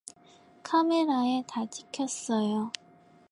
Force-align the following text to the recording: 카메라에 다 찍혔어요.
카메라에 0.63 1.43
다 1.47 1.63
찍혔어요. 1.67 2.71